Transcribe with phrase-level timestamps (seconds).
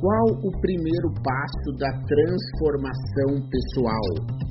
[0.00, 4.47] Qual o primeiro passo da transformação pessoal?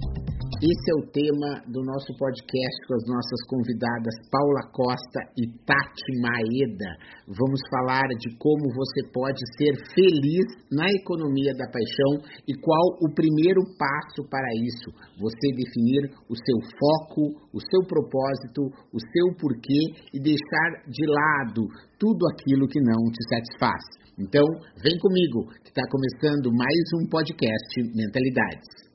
[0.57, 6.09] Esse é o tema do nosso podcast com as nossas convidadas Paula Costa e Tati
[6.17, 6.97] Maeda.
[7.29, 13.13] Vamos falar de como você pode ser feliz na economia da paixão e qual o
[13.13, 14.89] primeiro passo para isso.
[15.21, 21.69] Você definir o seu foco, o seu propósito, o seu porquê e deixar de lado
[22.01, 23.85] tudo aquilo que não te satisfaz.
[24.17, 24.45] Então,
[24.81, 28.86] vem comigo, que está começando mais um podcast Mentalidades.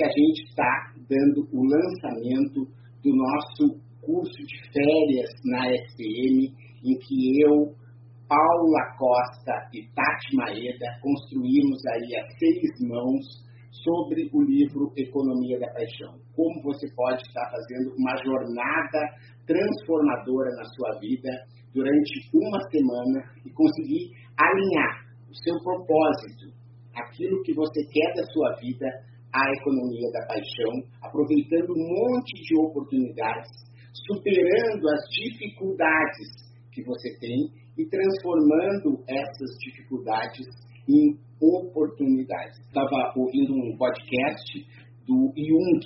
[0.00, 2.70] A gente está dando o lançamento
[3.02, 6.54] do nosso curso de férias na SPM,
[6.84, 7.74] em que eu,
[8.28, 13.26] Paula Costa e Tati Maeda construímos aí a seis mãos
[13.72, 16.14] sobre o livro Economia da Paixão.
[16.32, 19.02] Como você pode estar fazendo uma jornada
[19.48, 21.30] transformadora na sua vida
[21.74, 26.54] durante uma semana e conseguir alinhar o seu propósito,
[26.94, 32.56] aquilo que você quer da sua vida, à economia da paixão, aproveitando um monte de
[32.58, 33.50] oportunidades,
[34.06, 36.28] superando as dificuldades
[36.72, 40.46] que você tem e transformando essas dificuldades
[40.88, 42.58] em oportunidades.
[42.66, 44.66] Estava ouvindo um podcast
[45.06, 45.80] do Jung,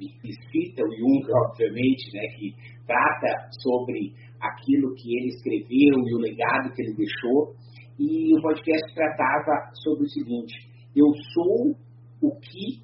[0.51, 2.55] cita o Jung, obviamente, né, que
[2.87, 7.55] trata sobre aquilo que ele escreveu e o legado que ele deixou.
[7.99, 10.55] E o podcast tratava sobre o seguinte:
[10.97, 11.77] eu sou
[12.23, 12.83] o que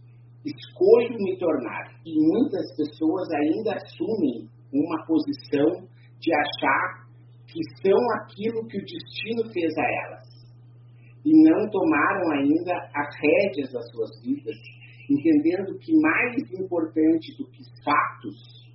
[0.48, 1.92] escolho me tornar.
[2.04, 5.86] E muitas pessoas ainda assumem uma posição
[6.20, 7.08] de achar
[7.46, 10.28] que são aquilo que o destino fez a elas.
[11.24, 14.56] E não tomaram ainda as rédeas das suas vidas,
[15.10, 18.68] entendendo que mais importante do que fatos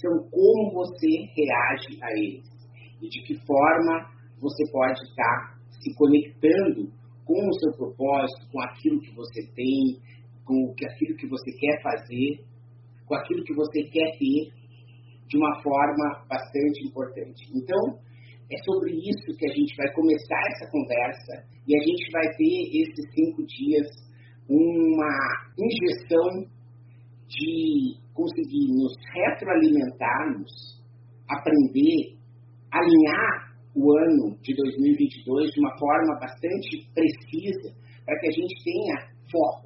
[0.00, 2.56] são como você reage a eles
[3.00, 6.90] e de que forma você pode estar se conectando
[7.24, 9.98] com o seu propósito, com aquilo que você tem,
[10.46, 12.40] com aquilo que você quer fazer,
[13.04, 14.52] com aquilo que você quer ter,
[15.28, 17.50] de uma forma bastante importante.
[17.52, 17.98] Então,
[18.50, 22.80] é sobre isso que a gente vai começar essa conversa e a gente vai ter
[22.80, 23.86] esses cinco dias
[24.48, 26.46] uma injeção
[27.26, 30.80] de conseguir nos retroalimentarmos,
[31.28, 32.16] aprender,
[32.70, 37.74] alinhar o ano de 2022 de uma forma bastante precisa
[38.04, 38.96] para que a gente tenha
[39.30, 39.65] foco.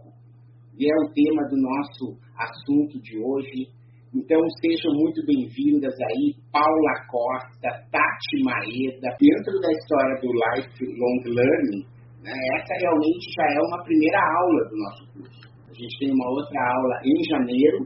[0.81, 3.69] E é o tema do nosso assunto de hoje.
[4.17, 11.85] Então sejam muito bem-vindas aí, Paula Costa, Tati Maeda, dentro da história do Lifelong Learning,
[12.25, 15.41] né, essa realmente já é uma primeira aula do nosso curso.
[15.69, 17.85] A gente tem uma outra aula em janeiro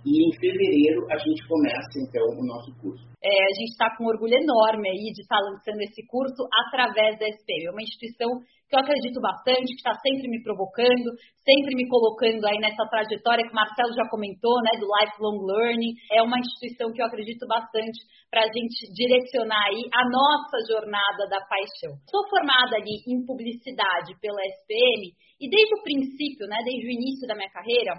[0.00, 3.04] e em fevereiro a gente começa então o nosso curso.
[3.20, 7.28] É, a gente está com orgulho enorme aí de estar lançando esse curso através da
[7.28, 7.68] SPM.
[7.68, 8.32] É uma instituição
[8.70, 11.10] que eu acredito bastante, que está sempre me provocando,
[11.42, 15.92] sempre me colocando aí nessa trajetória que o Marcelo já comentou, né, do lifelong learning.
[16.14, 17.98] É uma instituição que eu acredito bastante
[18.30, 21.98] para a gente direcionar aí a nossa jornada da paixão.
[22.06, 27.26] Sou formada ali em publicidade pela SPM e desde o princípio, né, desde o início
[27.26, 27.98] da minha carreira,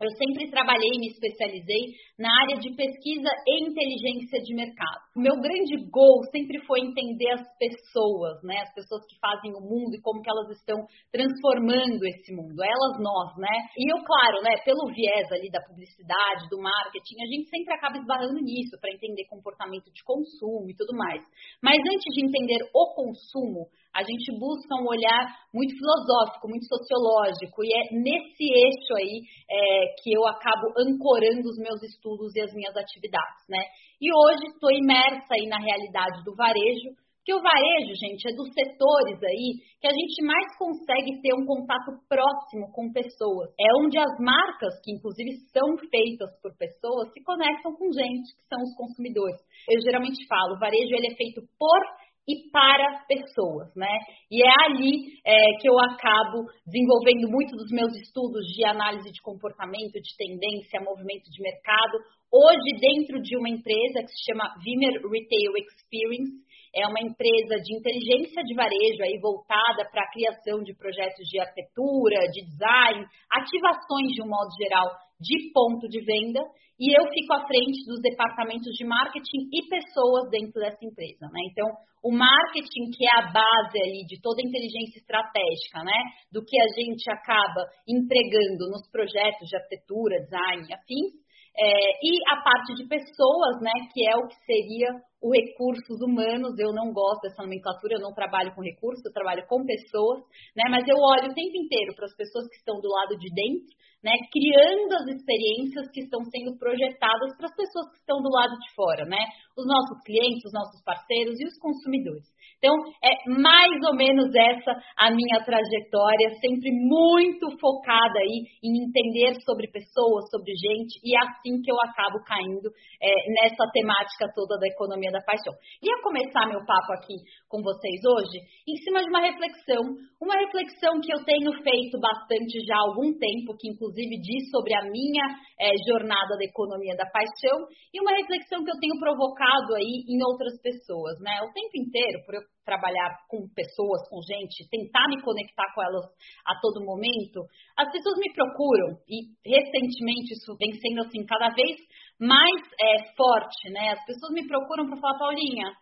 [0.00, 5.02] eu sempre trabalhei e me especializei na área de pesquisa e inteligência de mercado.
[5.16, 8.58] O meu grande gol sempre foi entender as pessoas, né?
[8.62, 10.78] As pessoas que fazem o mundo e como que elas estão
[11.10, 13.54] transformando esse mundo, elas nós, né?
[13.78, 17.98] E eu, claro, né, pelo viés ali da publicidade, do marketing, a gente sempre acaba
[17.98, 21.22] esbarrando nisso para entender comportamento de consumo e tudo mais.
[21.62, 25.22] Mas antes de entender o consumo, a gente busca um olhar
[25.54, 31.58] muito filosófico, muito sociológico, e é nesse eixo aí é, que eu acabo ancorando os
[31.58, 33.62] meus estudos e as minhas atividades, né?
[34.02, 36.90] E hoje estou imersa aí na realidade do varejo,
[37.24, 41.46] que o varejo, gente, é dos setores aí que a gente mais consegue ter um
[41.46, 43.48] contato próximo com pessoas.
[43.58, 48.44] É onde as marcas, que inclusive são feitas por pessoas, se conectam com gente, que
[48.44, 49.40] são os consumidores.
[49.72, 51.80] Eu geralmente falo, o varejo ele é feito por
[52.26, 53.92] e para pessoas, né?
[54.30, 59.20] E é ali é, que eu acabo desenvolvendo muito dos meus estudos de análise de
[59.20, 61.98] comportamento, de tendência, movimento de mercado.
[62.32, 66.44] Hoje, dentro de uma empresa que se chama Vimer Retail Experience,
[66.74, 71.38] é uma empresa de inteligência de varejo aí voltada para a criação de projetos de
[71.38, 74.90] arquitetura, de design, ativações de um modo geral
[75.24, 76.40] de ponto de venda
[76.78, 81.40] e eu fico à frente dos departamentos de marketing e pessoas dentro dessa empresa, né?
[81.50, 81.70] Então,
[82.02, 85.96] o marketing que é a base aí de toda a inteligência estratégica, né?
[86.32, 91.14] Do que a gente acaba entregando nos projetos de arquitetura, design, afins,
[91.56, 91.70] é,
[92.02, 94.90] e a parte de pessoas, né, que é o que seria
[95.22, 96.58] o recursos humanos.
[96.58, 100.66] Eu não gosto dessa nomenclatura, eu não trabalho com recursos, eu trabalho com pessoas, né,
[100.68, 103.70] mas eu olho o tempo inteiro para as pessoas que estão do lado de dentro,
[104.02, 108.58] né, criando as experiências que estão sendo projetadas para as pessoas que estão do lado
[108.58, 109.22] de fora, né,
[109.56, 112.26] os nossos clientes, os nossos parceiros e os consumidores.
[112.64, 119.36] Então, é mais ou menos essa a minha trajetória, sempre muito focada aí em entender
[119.44, 122.72] sobre pessoas, sobre gente, e é assim que eu acabo caindo
[123.04, 125.52] é, nessa temática toda da economia da paixão.
[125.84, 127.20] Ia começar meu papo aqui
[127.52, 129.84] com vocês hoje em cima de uma reflexão,
[130.16, 134.72] uma reflexão que eu tenho feito bastante já há algum tempo, que inclusive diz sobre
[134.72, 139.76] a minha é, jornada da economia da paixão, e uma reflexão que eu tenho provocado
[139.76, 141.44] aí em outras pessoas, né?
[141.44, 146.06] O tempo inteiro, por eu trabalhar com pessoas, com gente, tentar me conectar com elas
[146.46, 147.44] a todo momento,
[147.76, 151.76] as pessoas me procuram e recentemente isso vem sendo assim cada vez
[152.18, 153.92] mais é, forte, né?
[153.92, 155.72] As pessoas me procuram para falar, Paulinha,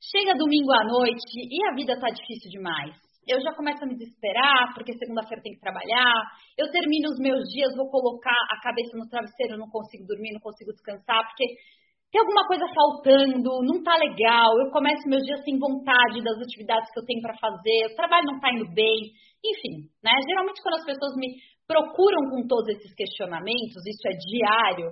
[0.00, 2.94] chega domingo à noite e a vida tá difícil demais.
[3.28, 6.16] Eu já começo a me desesperar, porque segunda-feira tem que trabalhar.
[6.56, 10.40] Eu termino os meus dias, vou colocar a cabeça no travesseiro, não consigo dormir, não
[10.40, 11.44] consigo descansar, porque
[12.10, 16.90] tem alguma coisa faltando, não tá legal, eu começo meus dias sem vontade das atividades
[16.92, 19.12] que eu tenho para fazer, o trabalho não tá indo bem,
[19.44, 20.12] enfim, né?
[20.26, 21.28] Geralmente quando as pessoas me
[21.66, 24.88] procuram com todos esses questionamentos, isso é diário,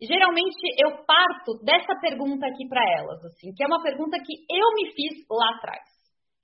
[0.00, 4.68] geralmente eu parto dessa pergunta aqui para elas, assim, que é uma pergunta que eu
[4.76, 5.97] me fiz lá atrás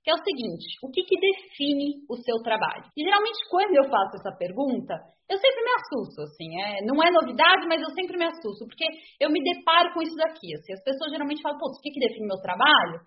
[0.05, 2.85] que é o seguinte: o que, que define o seu trabalho?
[2.93, 4.93] E geralmente, quando eu faço essa pergunta,
[5.25, 8.85] eu sempre me assusto, assim, é, não é novidade, mas eu sempre me assusto, porque
[9.19, 10.53] eu me deparo com isso daqui.
[10.53, 13.01] Assim, as pessoas geralmente falam, pô, o que, que define meu trabalho?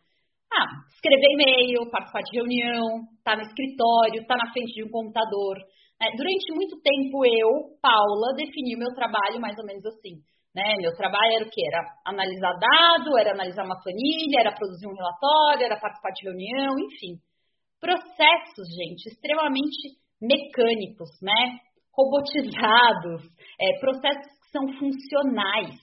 [0.51, 4.83] Ah, escrever e-mail, participar de reunião, estar tá no escritório, estar tá na frente de
[4.83, 5.55] um computador.
[6.03, 10.19] É, durante muito tempo, eu, Paula, defini o meu trabalho mais ou menos assim.
[10.59, 10.75] Né?
[10.81, 11.65] Meu trabalho era o que?
[11.65, 16.75] Era analisar dado, era analisar uma planilha, era produzir um relatório, era participar de reunião,
[16.81, 17.15] enfim.
[17.79, 21.61] Processos, gente, extremamente mecânicos, né?
[21.95, 23.23] Robotizados,
[23.63, 25.79] é, processos que são funcionais.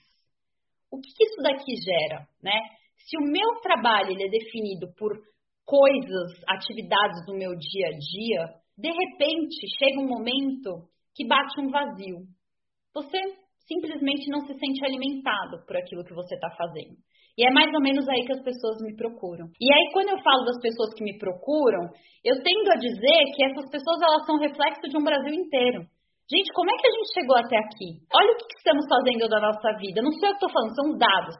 [0.92, 2.60] O que, que isso daqui gera, né?
[2.98, 5.16] Se o meu trabalho ele é definido por
[5.64, 11.70] coisas, atividades do meu dia a dia, de repente chega um momento que bate um
[11.70, 12.26] vazio.
[12.92, 16.96] Você simplesmente não se sente alimentado por aquilo que você está fazendo.
[17.36, 19.46] E é mais ou menos aí que as pessoas me procuram.
[19.60, 21.84] E aí, quando eu falo das pessoas que me procuram,
[22.24, 25.84] eu tendo a dizer que essas pessoas elas são reflexo de um Brasil inteiro.
[26.32, 28.02] Gente, como é que a gente chegou até aqui?
[28.10, 30.00] Olha o que estamos fazendo da nossa vida.
[30.00, 31.36] Não sou eu que estou falando, são os dados.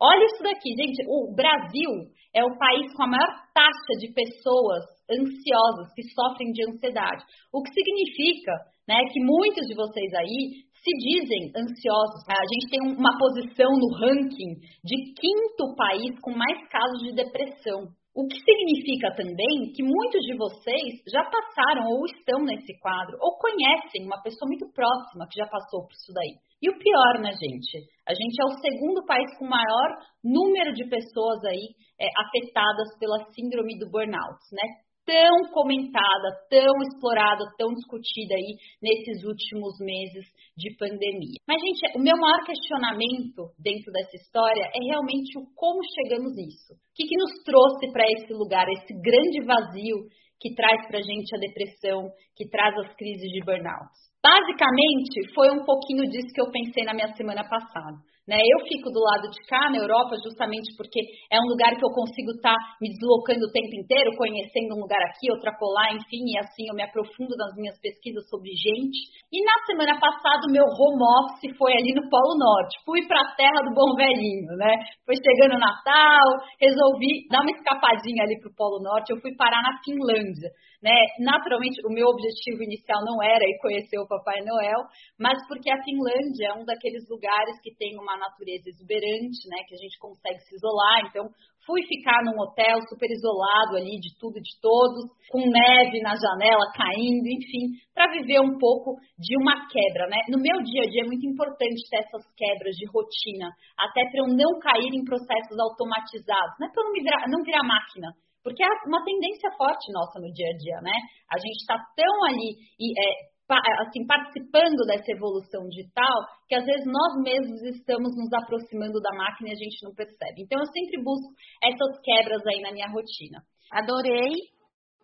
[0.00, 1.04] Olha isso daqui, gente.
[1.06, 6.64] O Brasil é o país com a maior taxa de pessoas ansiosas que sofrem de
[6.64, 7.22] ansiedade.
[7.52, 8.56] O que significa
[8.88, 12.24] né, que muitos de vocês aí se dizem ansiosos.
[12.28, 17.88] A gente tem uma posição no ranking de quinto país com mais casos de depressão.
[18.12, 23.38] O que significa também que muitos de vocês já passaram ou estão nesse quadro, ou
[23.38, 26.34] conhecem uma pessoa muito próxima que já passou por isso daí.
[26.60, 27.86] E o pior, né, gente?
[28.04, 29.88] A gente é o segundo país com maior
[30.24, 34.89] número de pessoas aí é, afetadas pela síndrome do burnout, né?
[35.10, 40.22] Tão comentada, tão explorada, tão discutida aí nesses últimos meses
[40.54, 41.34] de pandemia.
[41.50, 46.78] Mas, gente, o meu maior questionamento dentro dessa história é realmente o como chegamos nisso.
[46.78, 50.06] O que, que nos trouxe para esse lugar, esse grande vazio
[50.38, 53.90] que traz para a gente a depressão, que traz as crises de burnout?
[54.22, 57.98] Basicamente, foi um pouquinho disso que eu pensei na minha semana passada.
[58.30, 58.38] Né?
[58.38, 61.90] Eu fico do lado de cá, na Europa, justamente porque é um lugar que eu
[61.90, 66.22] consigo estar tá me deslocando o tempo inteiro, conhecendo um lugar aqui, outro acolá, enfim,
[66.30, 69.18] e assim eu me aprofundo nas minhas pesquisas sobre gente.
[69.34, 72.78] E na semana passada, meu home office foi ali no Polo Norte.
[72.86, 74.78] Fui para a terra do bom velhinho, né?
[75.02, 76.26] Foi chegando o Natal,
[76.62, 79.10] resolvi dar uma escapadinha ali para o Polo Norte.
[79.10, 80.54] Eu fui parar na Finlândia.
[80.82, 80.96] Né?
[81.20, 84.80] Naturalmente, o meu objetivo inicial não era ir conhecer o Papai Noel,
[85.18, 89.64] mas porque a Finlândia é um daqueles lugares que tem uma natureza exuberante, né?
[89.66, 91.08] Que a gente consegue se isolar.
[91.08, 91.32] Então,
[91.64, 96.12] fui ficar num hotel super isolado ali de tudo e de todos, com neve na
[96.14, 100.20] janela caindo, enfim, para viver um pouco de uma quebra, né?
[100.28, 103.48] No meu dia a dia é muito importante ter essas quebras de rotina,
[103.78, 106.68] até para eu não cair em processos automatizados, né?
[106.68, 108.12] Para eu não, não virar máquina.
[108.42, 110.96] Porque é uma tendência forte nossa no dia a dia, né?
[111.28, 116.84] A gente está tão ali e, é, assim, participando dessa evolução digital, que às vezes
[116.86, 120.42] nós mesmos estamos nos aproximando da máquina e a gente não percebe.
[120.42, 123.42] Então, eu sempre busco essas quebras aí na minha rotina.
[123.72, 124.34] Adorei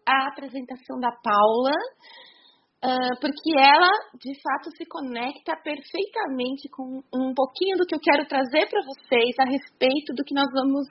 [0.07, 1.75] a apresentação da Paula,
[3.21, 8.69] porque ela, de fato, se conecta perfeitamente com um pouquinho do que eu quero trazer
[8.69, 10.87] para vocês a respeito do que nós vamos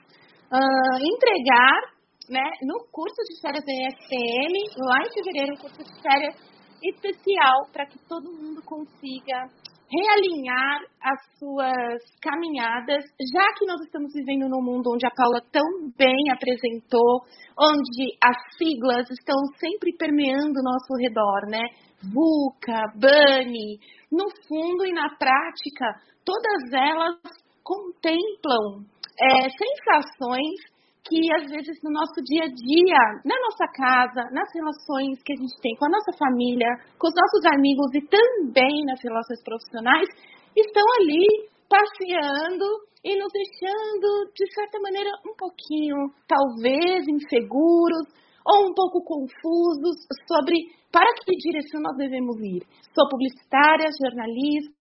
[1.00, 1.96] entregar
[2.28, 7.66] né, no curso de férias da ESPM, lá em fevereiro, um curso de férias especial
[7.72, 9.48] para que todo mundo consiga
[9.88, 15.90] realinhar as suas caminhadas, já que nós estamos vivendo num mundo onde a Paula tão
[15.96, 17.22] bem apresentou,
[17.58, 21.62] onde as siglas estão sempre permeando o nosso redor, né?
[22.02, 23.78] VUCA, BANI,
[24.10, 27.18] no fundo e na prática, todas elas
[27.62, 28.84] contemplam
[29.18, 30.75] é, sensações
[31.08, 35.36] que às vezes no nosso dia a dia, na nossa casa, nas relações que a
[35.36, 40.08] gente tem com a nossa família, com os nossos amigos e também nas relações profissionais,
[40.56, 42.66] estão ali passeando
[43.04, 48.06] e nos deixando, de certa maneira, um pouquinho, talvez, inseguros
[48.46, 49.96] ou um pouco confusos
[50.26, 50.56] sobre
[50.90, 52.62] para que direção nós devemos ir.
[52.94, 54.75] Sou publicitária, jornalista,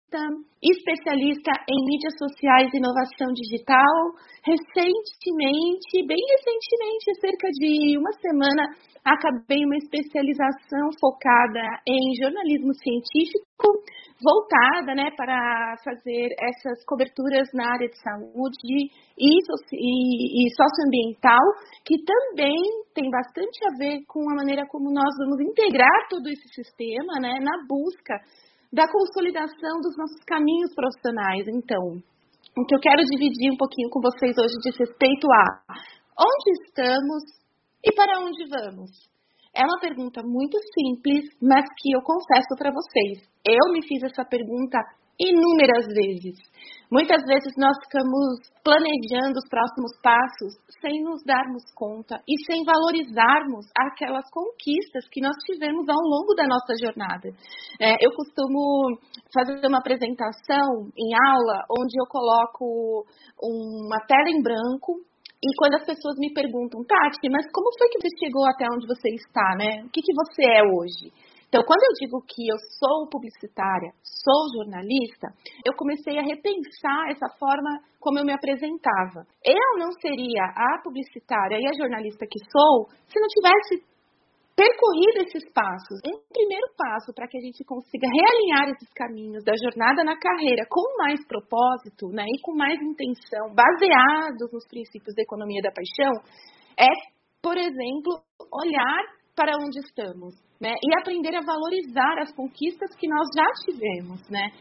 [0.61, 4.15] especialista em mídias sociais e inovação digital.
[4.43, 8.63] Recentemente, bem recentemente, cerca de uma semana,
[9.03, 13.83] acabei uma especialização focada em jornalismo científico,
[14.23, 19.37] voltada né, para fazer essas coberturas na área de saúde e,
[19.73, 21.43] e, e socioambiental,
[21.85, 22.55] que também
[22.95, 27.33] tem bastante a ver com a maneira como nós vamos integrar todo esse sistema né,
[27.41, 28.15] na busca
[28.73, 31.45] da consolidação dos nossos caminhos profissionais.
[31.47, 32.01] Então,
[32.57, 35.61] o que eu quero dividir um pouquinho com vocês hoje diz respeito a
[36.17, 37.23] onde estamos
[37.85, 38.89] e para onde vamos.
[39.53, 43.29] É uma pergunta muito simples, mas que eu confesso para vocês.
[43.45, 44.79] Eu me fiz essa pergunta
[45.19, 46.37] inúmeras vezes.
[46.91, 53.65] Muitas vezes nós ficamos planejando os próximos passos sem nos darmos conta e sem valorizarmos
[53.73, 57.33] aquelas conquistas que nós tivemos ao longo da nossa jornada.
[57.81, 58.93] É, eu costumo
[59.33, 63.05] fazer uma apresentação em aula onde eu coloco
[63.41, 65.01] uma tela em branco
[65.43, 68.87] e quando as pessoas me perguntam, Tati, mas como foi que você chegou até onde
[68.87, 69.83] você está, né?
[69.83, 71.11] O que, que você é hoje?
[71.53, 75.29] Então, quando eu digo que eu sou publicitária, sou jornalista,
[75.61, 79.21] eu comecei a repensar essa forma como eu me apresentava.
[79.45, 83.85] Eu não seria a publicitária e a jornalista que sou se não tivesse
[84.57, 86.01] percorrido esses passos.
[86.01, 90.65] Um primeiro passo para que a gente consiga realinhar esses caminhos da jornada na carreira
[90.65, 96.17] com mais propósito né, e com mais intenção, baseados nos princípios da economia da paixão,
[96.81, 96.89] é,
[97.43, 100.73] por exemplo, olhar para onde estamos, né?
[100.73, 104.51] E aprender a valorizar as conquistas que nós já tivemos, né?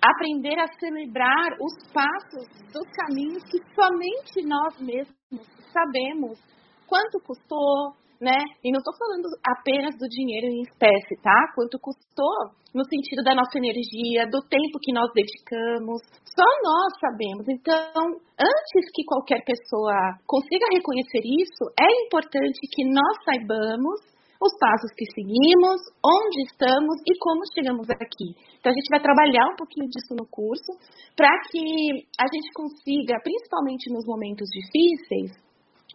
[0.00, 6.38] Aprender a celebrar os passos dos caminhos que somente nós mesmos sabemos
[6.86, 8.36] quanto custou, né?
[8.64, 11.52] E não estou falando apenas do dinheiro em espécie, tá?
[11.54, 16.02] Quanto custou no sentido da nossa energia, do tempo que nós dedicamos.
[16.28, 17.48] Só nós sabemos.
[17.48, 18.04] Então,
[18.38, 19.94] antes que qualquer pessoa
[20.26, 24.00] consiga reconhecer isso, é importante que nós saibamos
[24.40, 28.38] os passos que seguimos, onde estamos e como chegamos aqui.
[28.58, 30.72] Então, a gente vai trabalhar um pouquinho disso no curso,
[31.16, 35.34] para que a gente consiga, principalmente nos momentos difíceis,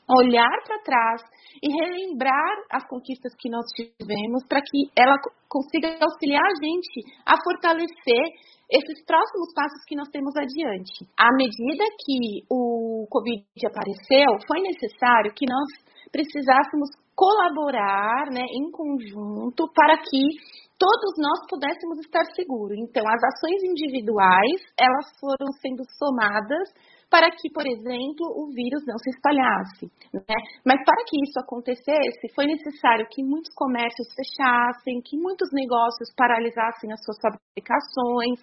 [0.09, 1.21] olhar para trás
[1.63, 5.15] e relembrar as conquistas que nós tivemos, para que ela
[5.47, 8.25] consiga auxiliar a gente a fortalecer
[8.69, 11.07] esses próximos passos que nós temos adiante.
[11.15, 15.69] À medida que o Covid apareceu, foi necessário que nós
[16.11, 16.89] precisássemos
[17.23, 20.21] colaborar né, em conjunto para que
[20.77, 22.75] todos nós pudéssemos estar seguros.
[22.77, 26.67] Então, as ações individuais, elas foram sendo somadas
[27.13, 29.85] para que, por exemplo, o vírus não se espalhasse.
[30.11, 30.33] Né?
[30.65, 36.91] Mas para que isso acontecesse, foi necessário que muitos comércios fechassem, que muitos negócios paralisassem
[36.91, 38.41] as suas fabricações,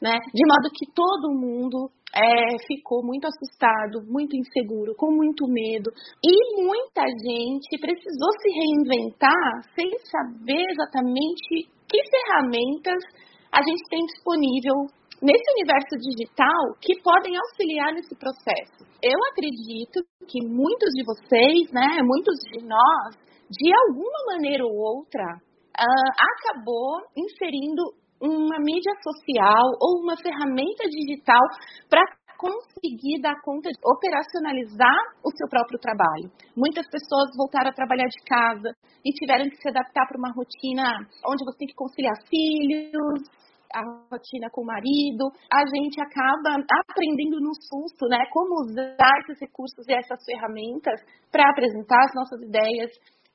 [0.00, 0.14] né?
[0.32, 5.90] de modo que todo mundo é, ficou muito assustado, muito inseguro, com muito medo.
[6.22, 13.02] E muita gente precisou se reinventar sem saber exatamente que ferramentas
[13.50, 14.86] a gente tem disponível
[15.22, 18.82] nesse universo digital que podem auxiliar nesse processo.
[19.00, 23.14] Eu acredito que muitos de vocês, né, muitos de nós,
[23.48, 27.82] de alguma maneira ou outra, uh, acabou inserindo
[28.20, 31.42] uma mídia social ou uma ferramenta digital
[31.88, 32.02] para
[32.38, 36.26] conseguir dar conta de operacionalizar o seu próprio trabalho.
[36.56, 38.74] Muitas pessoas voltaram a trabalhar de casa
[39.04, 43.22] e tiveram que se adaptar para uma rotina onde você tem que conciliar filhos,
[43.74, 49.40] a rotina com o marido, a gente acaba aprendendo no susto, né, como usar esses
[49.40, 51.00] recursos e essas ferramentas
[51.30, 52.90] para apresentar as nossas ideias,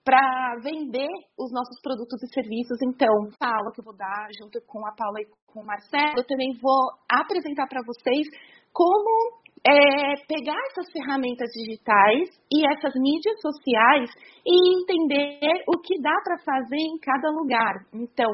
[0.08, 2.80] para vender os nossos produtos e serviços.
[2.82, 6.16] Então, a aula que eu vou dar junto com a Paula e com o Marcelo,
[6.16, 8.26] eu também vou apresentar para vocês
[8.72, 14.10] como é, pegar essas ferramentas digitais e essas mídias sociais
[14.46, 17.76] e entender o que dá para fazer em cada lugar.
[17.94, 18.32] Então,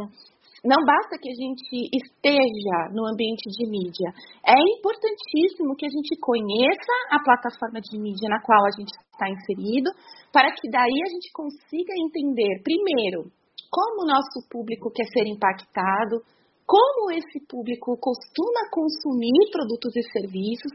[0.64, 4.10] não basta que a gente esteja no ambiente de mídia.
[4.48, 9.28] É importantíssimo que a gente conheça a plataforma de mídia na qual a gente está
[9.28, 9.92] inserido,
[10.32, 13.28] para que daí a gente consiga entender, primeiro,
[13.70, 16.24] como o nosso público quer ser impactado,
[16.66, 20.72] como esse público costuma consumir produtos e serviços,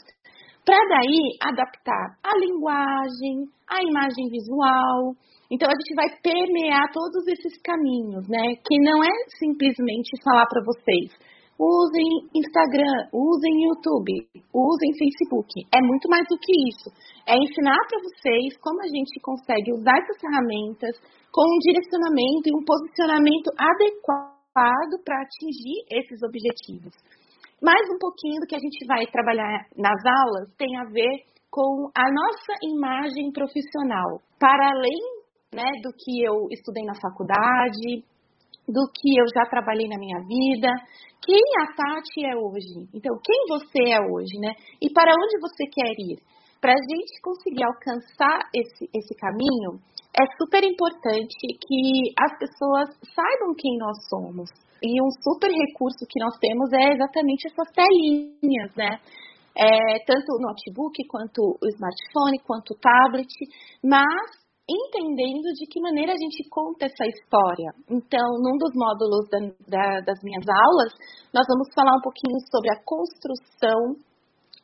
[0.68, 5.16] para daí adaptar a linguagem, a imagem visual,
[5.50, 8.54] então a gente vai permear todos esses caminhos, né?
[8.60, 11.08] Que não é simplesmente falar para vocês,
[11.58, 14.12] usem Instagram, usem YouTube,
[14.54, 15.50] usem Facebook.
[15.74, 16.88] É muito mais do que isso.
[17.26, 20.94] É ensinar para vocês como a gente consegue usar essas ferramentas
[21.32, 26.92] com um direcionamento e um posicionamento adequado para atingir esses objetivos.
[27.60, 31.90] Mais um pouquinho do que a gente vai trabalhar nas aulas tem a ver com
[31.90, 34.22] a nossa imagem profissional.
[34.38, 35.17] Para além
[35.52, 38.04] né, do que eu estudei na faculdade,
[38.68, 40.68] do que eu já trabalhei na minha vida,
[41.24, 42.88] quem a Tati é hoje.
[42.94, 44.52] Então, quem você é hoje, né?
[44.80, 46.20] E para onde você quer ir?
[46.60, 49.80] Para a gente conseguir alcançar esse, esse caminho,
[50.12, 54.50] é super importante que as pessoas saibam quem nós somos.
[54.82, 59.00] E um super recurso que nós temos é exatamente essas telinhas, né?
[59.56, 63.32] É, tanto o notebook, quanto o smartphone, quanto o tablet,
[63.82, 67.72] mas entendendo de que maneira a gente conta essa história.
[67.88, 70.92] Então, num dos módulos da, da, das minhas aulas,
[71.32, 73.96] nós vamos falar um pouquinho sobre a construção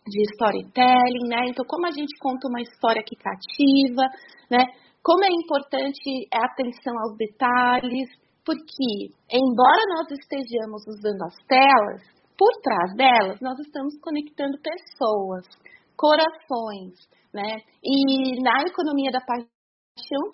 [0.06, 1.48] de storytelling, né?
[1.48, 4.04] Então, como a gente conta uma história que cativa,
[4.50, 4.68] né?
[5.02, 8.08] Como é importante a atenção aos detalhes,
[8.44, 12.02] porque, embora nós estejamos usando as telas,
[12.36, 15.46] por trás delas nós estamos conectando pessoas,
[15.96, 16.92] corações,
[17.32, 17.56] né?
[17.82, 19.20] E na economia da
[19.94, 20.30] paixão,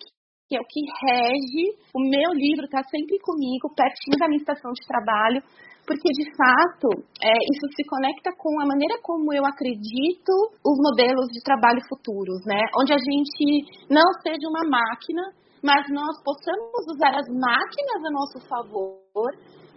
[0.49, 1.77] que é o que rege.
[1.93, 5.41] O meu livro está sempre comigo, pertinho da minha estação de trabalho,
[5.85, 6.89] porque de fato
[7.23, 10.33] é, isso se conecta com a maneira como eu acredito
[10.65, 12.59] os modelos de trabalho futuros, né?
[12.77, 15.23] Onde a gente não seja uma máquina,
[15.63, 19.31] mas nós possamos usar as máquinas a nosso favor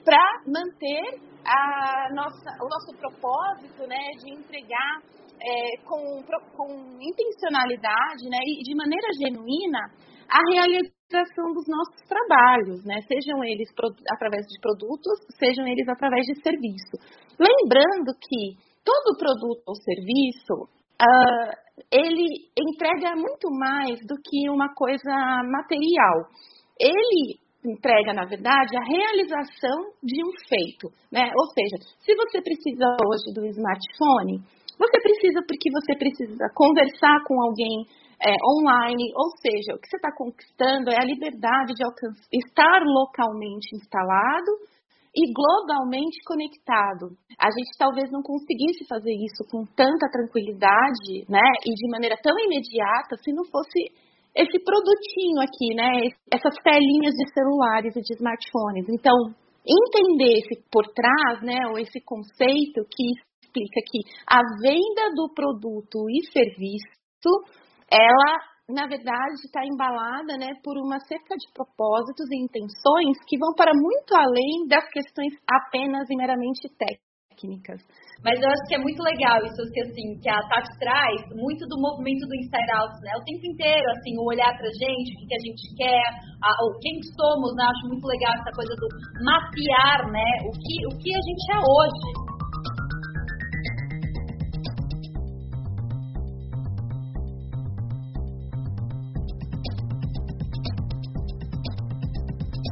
[0.05, 5.01] para manter a nossa, o nosso propósito, né, de entregar
[5.45, 6.25] é, com,
[6.57, 6.69] com
[7.01, 9.81] intencionalidade né, e de maneira genuína
[10.25, 13.69] a realização dos nossos trabalhos, né, sejam eles
[14.11, 16.97] através de produtos, sejam eles através de serviço.
[17.39, 21.53] Lembrando que todo produto ou serviço uh,
[21.91, 25.13] ele entrega muito mais do que uma coisa
[25.45, 26.29] material.
[26.81, 31.33] Ele entrega, na verdade, a realização de um feito, né?
[31.33, 34.45] Ou seja, se você precisa hoje do smartphone,
[34.79, 37.87] você precisa porque você precisa conversar com alguém
[38.25, 42.81] é, online, ou seja, o que você está conquistando é a liberdade de alcançar, estar
[42.83, 44.51] localmente instalado
[45.15, 47.15] e globalmente conectado.
[47.39, 52.35] A gente talvez não conseguisse fazer isso com tanta tranquilidade, né, e de maneira tão
[52.39, 53.95] imediata se não fosse
[54.35, 58.87] esse produtinho aqui, né, essas telinhas de celulares e de smartphones.
[58.91, 59.15] Então,
[59.63, 66.09] entender esse por trás, né, ou esse conceito que explica que a venda do produto
[66.09, 67.31] e serviço,
[67.93, 73.53] ela, na verdade, está embalada né, por uma cerca de propósitos e intenções que vão
[73.55, 77.83] para muito além das questões apenas e meramente técnicas.
[78.23, 81.67] Mas eu acho que é muito legal isso que assim, que a Tati traz, muito
[81.67, 83.13] do movimento do inside out, né?
[83.21, 86.07] O tempo inteiro, assim, o olhar pra gente, o que, a gente quer,
[86.41, 86.49] a,
[86.81, 87.65] quem somos, né?
[87.69, 88.87] Acho muito legal essa coisa do
[89.21, 90.31] mapear, né?
[90.47, 92.34] O que, o que a gente é hoje.